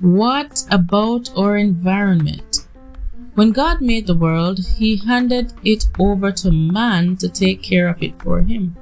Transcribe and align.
What 0.00 0.64
about 0.72 1.30
our 1.36 1.56
environment? 1.56 2.66
When 3.34 3.52
God 3.52 3.80
made 3.80 4.06
the 4.06 4.16
world, 4.16 4.58
He 4.76 4.96
handed 4.96 5.52
it 5.64 5.86
over 6.00 6.32
to 6.32 6.50
man 6.50 7.16
to 7.18 7.28
take 7.28 7.62
care 7.62 7.88
of 7.88 8.02
it 8.02 8.20
for 8.20 8.40
Him. 8.40 8.76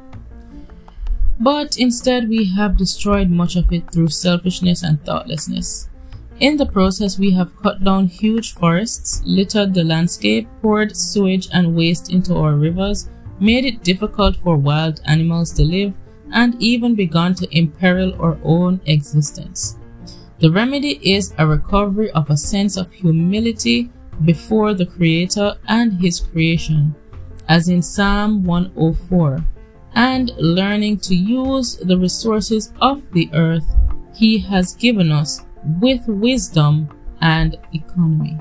But 1.39 1.77
instead, 1.77 2.31
we 2.31 2.47
have 2.57 2.79
destroyed 2.79 3.29
much 3.29 3.57
of 3.57 3.71
it 3.73 3.93
through 3.93 4.09
selfishness 4.09 4.83
and 4.83 5.05
thoughtlessness. 5.05 5.91
In 6.41 6.57
the 6.57 6.67
process, 6.67 7.19
we 7.19 7.33
have 7.33 7.61
cut 7.63 7.85
down 7.85 8.07
huge 8.07 8.55
forests, 8.55 9.23
littered 9.27 9.75
the 9.75 9.85
landscape, 9.85 10.49
poured 10.63 10.97
sewage 10.97 11.49
and 11.53 11.77
waste 11.77 12.11
into 12.11 12.35
our 12.37 12.55
rivers, 12.55 13.11
made 13.39 13.67
it 13.67 13.85
difficult 13.85 14.37
for 14.37 14.57
wild 14.57 15.01
animals 15.05 15.53
to 15.53 15.63
live, 15.63 15.93
and 16.33 16.57
even 16.61 16.95
begun 16.95 17.35
to 17.35 17.57
imperil 17.57 18.15
our 18.21 18.39
own 18.45 18.81
existence. 18.87 19.77
The 20.43 20.51
remedy 20.51 20.99
is 21.09 21.33
a 21.39 21.47
recovery 21.47 22.11
of 22.11 22.29
a 22.29 22.37
sense 22.37 22.77
of 22.77 22.91
humility 22.91 23.93
before 24.25 24.75
the 24.75 24.87
Creator 24.87 25.55
and 25.69 25.93
His 26.03 26.19
creation, 26.19 26.97
as 27.49 27.69
in 27.69 27.81
Psalm 27.81 28.43
104, 28.43 29.39
and 29.95 30.33
learning 30.39 30.99
to 31.07 31.15
use 31.15 31.77
the 31.77 31.97
resources 31.97 32.73
of 32.81 33.09
the 33.13 33.31
earth 33.33 33.73
He 34.17 34.39
has 34.39 34.75
given 34.75 35.13
us 35.13 35.43
with 35.81 36.09
wisdom 36.09 36.89
and 37.21 37.57
economy. 37.73 38.37